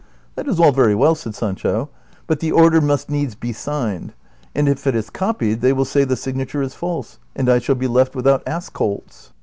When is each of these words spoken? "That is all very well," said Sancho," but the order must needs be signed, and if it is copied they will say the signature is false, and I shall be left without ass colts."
"That 0.35 0.47
is 0.47 0.59
all 0.59 0.71
very 0.71 0.95
well," 0.95 1.13
said 1.13 1.35
Sancho," 1.35 1.91
but 2.25 2.39
the 2.39 2.51
order 2.51 2.81
must 2.81 3.07
needs 3.07 3.35
be 3.35 3.53
signed, 3.53 4.15
and 4.55 4.67
if 4.67 4.87
it 4.87 4.95
is 4.95 5.11
copied 5.11 5.61
they 5.61 5.73
will 5.73 5.85
say 5.85 6.05
the 6.05 6.15
signature 6.15 6.63
is 6.63 6.73
false, 6.73 7.19
and 7.35 7.47
I 7.47 7.59
shall 7.59 7.75
be 7.75 7.85
left 7.87 8.15
without 8.15 8.41
ass 8.47 8.67
colts." 8.67 9.31